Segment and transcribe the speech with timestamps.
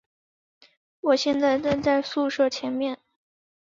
[1.01, 2.97] 我现在站在宿舍前面